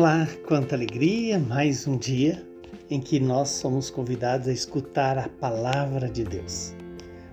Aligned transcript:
Olá, 0.00 0.28
quanta 0.46 0.76
alegria! 0.76 1.40
Mais 1.40 1.84
um 1.88 1.96
dia 1.96 2.40
em 2.88 3.00
que 3.00 3.18
nós 3.18 3.48
somos 3.48 3.90
convidados 3.90 4.46
a 4.46 4.52
escutar 4.52 5.18
a 5.18 5.28
palavra 5.28 6.08
de 6.08 6.22
Deus. 6.22 6.72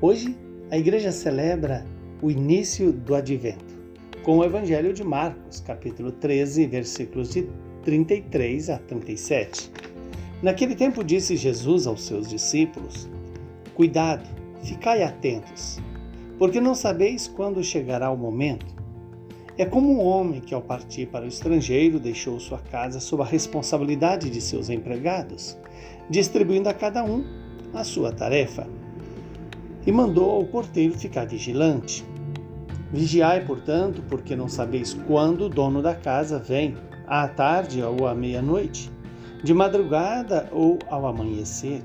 Hoje, 0.00 0.34
a 0.70 0.78
igreja 0.78 1.12
celebra 1.12 1.86
o 2.22 2.30
início 2.30 2.92
do 2.92 3.14
advento 3.14 3.76
com 4.22 4.38
o 4.38 4.42
Evangelho 4.42 4.94
de 4.94 5.04
Marcos, 5.04 5.60
capítulo 5.60 6.10
13, 6.10 6.66
versículos 6.66 7.34
de 7.34 7.46
33 7.84 8.70
a 8.70 8.78
37. 8.78 9.70
Naquele 10.42 10.74
tempo 10.74 11.04
disse 11.04 11.36
Jesus 11.36 11.86
aos 11.86 12.04
seus 12.04 12.26
discípulos: 12.26 13.06
Cuidado, 13.74 14.26
ficai 14.62 15.02
atentos, 15.02 15.78
porque 16.38 16.58
não 16.58 16.74
sabeis 16.74 17.28
quando 17.28 17.62
chegará 17.62 18.10
o 18.10 18.16
momento 18.16 18.74
é 19.58 19.64
como 19.64 19.90
um 19.90 20.04
homem 20.04 20.40
que, 20.40 20.54
ao 20.54 20.60
partir 20.60 21.06
para 21.06 21.24
o 21.24 21.28
estrangeiro, 21.28 21.98
deixou 21.98 22.38
sua 22.38 22.58
casa 22.58 23.00
sob 23.00 23.22
a 23.22 23.26
responsabilidade 23.26 24.28
de 24.28 24.40
seus 24.40 24.68
empregados, 24.68 25.56
distribuindo 26.10 26.68
a 26.68 26.74
cada 26.74 27.02
um 27.02 27.24
a 27.72 27.82
sua 27.82 28.12
tarefa. 28.12 28.66
E 29.86 29.90
mandou 29.90 30.30
ao 30.30 30.44
porteiro 30.44 30.98
ficar 30.98 31.26
vigilante. 31.26 32.04
Vigiai, 32.92 33.44
portanto, 33.46 34.02
porque 34.08 34.36
não 34.36 34.48
sabeis 34.48 34.92
quando 35.06 35.46
o 35.46 35.48
dono 35.48 35.80
da 35.80 35.94
casa 35.94 36.38
vem, 36.38 36.76
à 37.06 37.26
tarde 37.26 37.82
ou 37.82 38.06
à 38.06 38.14
meia-noite, 38.14 38.90
de 39.42 39.54
madrugada 39.54 40.48
ou 40.52 40.78
ao 40.88 41.06
amanhecer, 41.06 41.82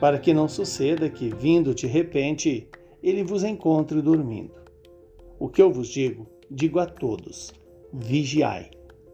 para 0.00 0.18
que 0.18 0.34
não 0.34 0.48
suceda 0.48 1.08
que, 1.08 1.28
vindo 1.28 1.74
de 1.74 1.86
repente, 1.86 2.68
ele 3.02 3.22
vos 3.22 3.44
encontre 3.44 4.02
dormindo. 4.02 4.52
O 5.38 5.48
que 5.48 5.62
eu 5.62 5.70
vos 5.70 5.88
digo, 5.88 6.26
digo 6.50 6.80
a 6.80 6.86
todos: 6.86 7.52
vigiai. 7.92 8.70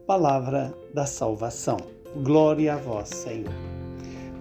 Palavra 0.07 0.73
da 0.93 1.05
salvação. 1.05 1.77
Glória 2.23 2.75
a 2.75 2.77
vós, 2.77 3.09
Senhor. 3.09 3.53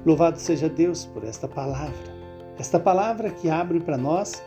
Louvado 0.05 0.39
seja 0.39 0.69
Deus 0.69 1.05
por 1.07 1.25
esta 1.25 1.49
palavra. 1.49 2.17
Esta 2.59 2.79
palavra 2.79 3.31
que 3.31 3.51
abre 3.51 3.81
para 3.81 3.99
nós 3.99 4.43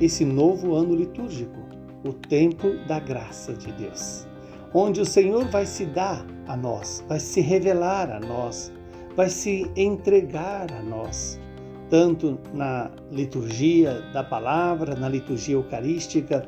esse 0.00 0.24
novo 0.24 0.74
ano 0.74 0.94
litúrgico, 0.94 1.58
o 2.04 2.12
tempo 2.12 2.70
da 2.86 2.98
graça 2.98 3.54
de 3.54 3.70
Deus, 3.72 4.26
onde 4.74 5.00
o 5.00 5.06
Senhor 5.06 5.44
vai 5.46 5.64
se 5.64 5.86
dar 5.86 6.26
a 6.46 6.56
nós, 6.56 7.02
vai 7.08 7.20
se 7.20 7.40
revelar 7.40 8.10
a 8.10 8.20
nós, 8.20 8.72
vai 9.16 9.30
se 9.30 9.70
entregar 9.76 10.70
a 10.72 10.82
nós, 10.82 11.40
tanto 11.88 12.38
na 12.52 12.90
liturgia 13.10 14.02
da 14.12 14.24
palavra, 14.24 14.96
na 14.96 15.08
liturgia 15.08 15.54
eucarística, 15.54 16.46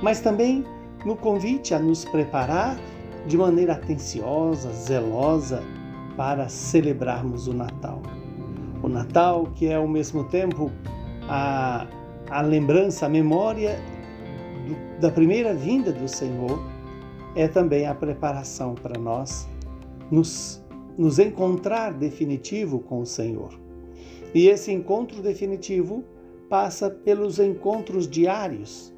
mas 0.00 0.20
também 0.20 0.64
no 1.06 1.14
convite 1.14 1.72
a 1.72 1.78
nos 1.78 2.04
preparar 2.04 2.76
de 3.28 3.38
maneira 3.38 3.74
atenciosa, 3.74 4.72
zelosa, 4.72 5.62
para 6.16 6.48
celebrarmos 6.48 7.46
o 7.46 7.54
Natal. 7.54 8.02
O 8.82 8.88
Natal, 8.88 9.46
que 9.54 9.68
é 9.68 9.76
ao 9.76 9.86
mesmo 9.86 10.24
tempo 10.24 10.72
a, 11.28 11.86
a 12.28 12.40
lembrança, 12.40 13.06
a 13.06 13.08
memória 13.08 13.78
do, 14.66 15.00
da 15.00 15.08
primeira 15.08 15.54
vinda 15.54 15.92
do 15.92 16.08
Senhor, 16.08 16.58
é 17.36 17.46
também 17.46 17.86
a 17.86 17.94
preparação 17.94 18.74
para 18.74 18.98
nós 18.98 19.48
nos, 20.10 20.64
nos 20.98 21.20
encontrar 21.20 21.92
definitivo 21.92 22.80
com 22.80 23.00
o 23.00 23.06
Senhor. 23.06 23.50
E 24.34 24.48
esse 24.48 24.72
encontro 24.72 25.22
definitivo 25.22 26.02
passa 26.48 26.90
pelos 26.90 27.38
encontros 27.38 28.08
diários 28.08 28.95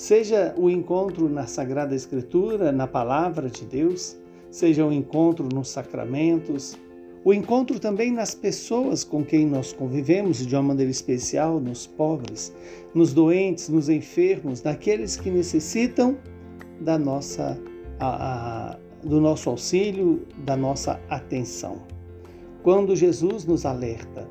Seja 0.00 0.54
o 0.56 0.70
encontro 0.70 1.28
na 1.28 1.46
Sagrada 1.46 1.94
Escritura, 1.94 2.72
na 2.72 2.86
Palavra 2.86 3.50
de 3.50 3.66
Deus, 3.66 4.16
seja 4.50 4.86
o 4.86 4.90
encontro 4.90 5.46
nos 5.52 5.68
sacramentos, 5.68 6.74
o 7.22 7.34
encontro 7.34 7.78
também 7.78 8.10
nas 8.10 8.34
pessoas 8.34 9.04
com 9.04 9.22
quem 9.22 9.44
nós 9.44 9.74
convivemos 9.74 10.38
de 10.38 10.56
uma 10.56 10.62
maneira 10.62 10.90
especial, 10.90 11.60
nos 11.60 11.86
pobres, 11.86 12.50
nos 12.94 13.12
doentes, 13.12 13.68
nos 13.68 13.90
enfermos, 13.90 14.62
naqueles 14.62 15.18
que 15.18 15.30
necessitam 15.30 16.16
da 16.80 16.98
nossa, 16.98 17.60
a, 17.98 18.70
a, 18.70 18.78
do 19.04 19.20
nosso 19.20 19.50
auxílio, 19.50 20.26
da 20.46 20.56
nossa 20.56 20.98
atenção. 21.10 21.82
Quando 22.62 22.96
Jesus 22.96 23.44
nos 23.44 23.66
alerta, 23.66 24.26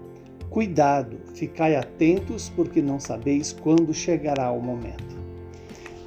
cuidado, 0.49 1.19
ficai 1.35 1.75
atentos, 1.75 2.49
porque 2.55 2.81
não 2.81 2.99
sabeis 2.99 3.53
quando 3.53 3.93
chegará 3.93 4.51
o 4.51 4.59
momento. 4.59 5.18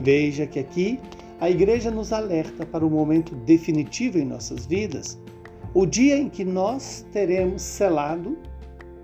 Veja 0.02 0.48
que 0.48 0.58
aqui 0.58 0.98
a 1.40 1.48
igreja 1.48 1.88
nos 1.88 2.12
alerta 2.12 2.66
para 2.66 2.84
o 2.84 2.90
momento 2.90 3.36
definitivo 3.36 4.18
em 4.18 4.24
nossas 4.24 4.66
vidas, 4.66 5.20
o 5.72 5.86
dia 5.86 6.16
em 6.18 6.28
que 6.28 6.44
nós 6.44 7.06
teremos 7.12 7.62
selado 7.62 8.36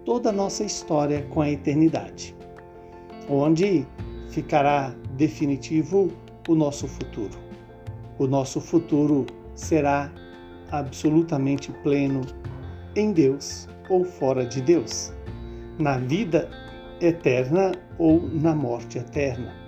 toda 0.04 0.30
a 0.30 0.32
nossa 0.32 0.64
história 0.64 1.24
com 1.30 1.40
a 1.40 1.48
eternidade, 1.48 2.34
onde 3.28 3.86
ficará 4.30 4.92
definitivo 5.16 6.10
o 6.48 6.54
nosso 6.56 6.88
futuro. 6.88 7.38
O 8.18 8.26
nosso 8.26 8.60
futuro 8.60 9.24
será 9.54 10.12
absolutamente 10.72 11.70
pleno 11.84 12.22
em 12.96 13.12
Deus 13.12 13.68
ou 13.88 14.04
fora 14.04 14.44
de 14.44 14.60
Deus, 14.60 15.12
na 15.78 15.96
vida 15.98 16.50
eterna 17.00 17.70
ou 17.98 18.28
na 18.28 18.52
morte 18.52 18.98
eterna. 18.98 19.67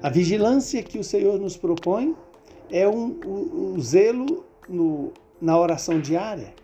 A 0.00 0.08
vigilância 0.08 0.80
que 0.80 0.96
o 0.96 1.02
Senhor 1.02 1.40
nos 1.40 1.56
propõe 1.56 2.14
é 2.70 2.88
um, 2.88 3.76
zelo 3.80 4.44
no, 4.68 5.12
na 5.40 5.58
oração 5.58 6.00
diária, 6.00 6.54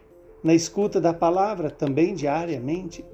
na 0.43 0.55
escuta 0.55 1.01
da 1.01 1.13
palavra 1.13 1.69
também 1.69 2.15
diariamente, 2.15 3.05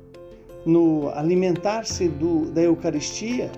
no 0.67 1.09
alimentar-se 1.15 2.11
da 2.53 2.61
Eucaristia, 2.61 3.51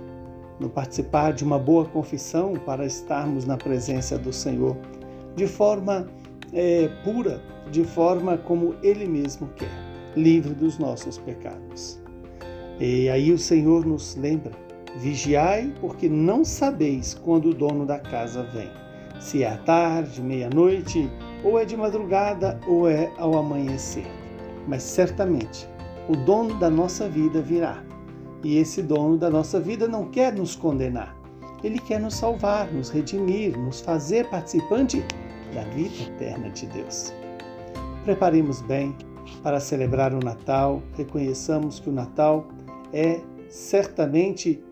no 0.61 0.71
participar 0.71 1.33
de 1.33 1.43
uma 1.43 1.59
boa 1.59 1.85
confissão 1.85 2.55
para 2.55 2.87
estarmos 2.87 3.45
na 3.45 3.57
presença 3.57 4.17
do 4.17 4.33
Senhor 4.33 4.77
de 5.35 5.49
forma 5.49 6.09
é, 6.53 6.89
pura, 7.03 7.43
de 7.73 7.83
forma 7.83 8.39
como 8.39 8.77
Ele 8.85 9.09
mesmo 9.09 9.49
quer, 9.57 9.73
livre 10.15 10.55
dos 10.55 10.79
nossos 10.79 11.19
pecados. 11.19 12.01
E 12.79 13.09
aí 13.09 13.33
o 13.33 13.39
Senhor 13.39 13.85
nos 13.85 14.15
lembra 14.15 14.53
Vigiai, 14.97 15.73
porque 15.81 16.09
não 16.09 16.45
sabeis 16.45 17.15
quando 17.15 17.51
o 17.51 17.55
dono 17.55 17.87
da 17.87 17.99
casa 17.99 18.43
vem. 18.43 18.71
Se 19.21 19.43
é 19.43 19.51
à 19.51 19.57
tarde, 19.57 20.21
meia-noite, 20.21 21.11
ou 21.43 21.59
é 21.59 21.65
de 21.65 21.77
madrugada, 21.77 22.61
ou 22.67 22.89
é 22.89 23.11
ao 23.19 23.37
amanhecer. 23.37 24.07
Mas 24.67 24.83
certamente 24.83 25.69
o 26.09 26.17
dono 26.17 26.59
da 26.59 26.69
nossa 26.69 27.09
vida 27.09 27.41
virá. 27.41 27.83
E 28.43 28.59
esse 28.59 28.83
dono 28.83 29.17
da 29.17 29.31
nossa 29.31 29.61
vida 29.61 29.87
não 29.87 30.09
quer 30.11 30.33
nos 30.33 30.57
condenar. 30.57 31.17
Ele 31.63 31.79
quer 31.79 32.01
nos 32.01 32.15
salvar, 32.15 32.71
nos 32.73 32.91
redimir, 32.91 33.57
nos 33.57 33.81
fazer 33.81 34.29
participante 34.29 35.03
da 35.55 35.63
vida 35.65 35.95
eterna 36.03 36.51
de 36.51 36.67
Deus. 36.67 37.13
Preparemos 38.05 38.61
bem 38.63 38.95
para 39.43 39.61
celebrar 39.61 40.13
o 40.13 40.19
Natal, 40.19 40.83
reconheçamos 40.97 41.79
que 41.79 41.89
o 41.89 41.93
Natal 41.93 42.47
é 42.93 43.21
certamente 43.49 44.63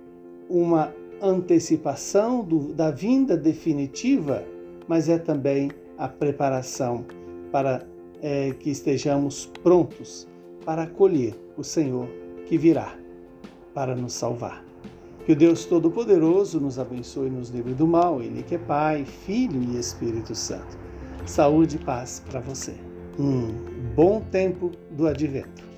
uma 0.50 0.92
antecipação 1.22 2.42
do, 2.42 2.72
da 2.74 2.90
vinda 2.90 3.36
definitiva, 3.36 4.44
mas 4.88 5.08
é 5.08 5.16
também 5.16 5.70
a 5.96 6.08
preparação 6.08 7.04
para 7.52 7.86
é, 8.20 8.52
que 8.58 8.70
estejamos 8.70 9.46
prontos 9.62 10.26
para 10.64 10.82
acolher 10.82 11.34
o 11.56 11.62
Senhor 11.62 12.08
que 12.46 12.58
virá 12.58 12.98
para 13.72 13.94
nos 13.94 14.12
salvar. 14.12 14.64
Que 15.24 15.32
o 15.32 15.36
Deus 15.36 15.64
Todo-Poderoso 15.64 16.58
nos 16.58 16.78
abençoe 16.78 17.28
e 17.28 17.30
nos 17.30 17.50
livre 17.50 17.74
do 17.74 17.86
mal, 17.86 18.20
Ele 18.20 18.42
que 18.42 18.56
é 18.56 18.58
Pai, 18.58 19.04
Filho 19.04 19.62
e 19.62 19.78
Espírito 19.78 20.34
Santo. 20.34 20.78
Saúde 21.26 21.76
e 21.76 21.78
paz 21.78 22.22
para 22.28 22.40
você. 22.40 22.74
Um 23.18 23.48
bom 23.94 24.20
tempo 24.32 24.72
do 24.90 25.06
advento. 25.06 25.69